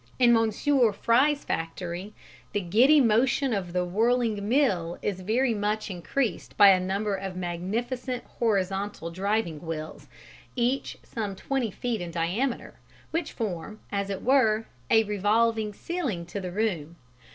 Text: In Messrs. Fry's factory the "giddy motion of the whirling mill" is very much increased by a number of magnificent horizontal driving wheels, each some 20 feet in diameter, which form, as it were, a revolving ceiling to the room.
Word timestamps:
In 0.17 0.33
Messrs. 0.33 0.95
Fry's 0.99 1.43
factory 1.45 2.13
the 2.53 2.59
"giddy 2.59 2.99
motion 2.99 3.53
of 3.53 3.71
the 3.71 3.85
whirling 3.85 4.49
mill" 4.49 4.97
is 5.03 5.21
very 5.21 5.53
much 5.53 5.91
increased 5.91 6.57
by 6.57 6.69
a 6.69 6.79
number 6.79 7.13
of 7.15 7.35
magnificent 7.35 8.23
horizontal 8.23 9.11
driving 9.11 9.59
wheels, 9.61 10.07
each 10.55 10.97
some 11.03 11.35
20 11.35 11.69
feet 11.69 12.01
in 12.01 12.09
diameter, 12.09 12.79
which 13.11 13.31
form, 13.33 13.79
as 13.91 14.09
it 14.09 14.23
were, 14.23 14.65
a 14.89 15.03
revolving 15.03 15.71
ceiling 15.71 16.25
to 16.25 16.39
the 16.39 16.49
room. 16.51 16.95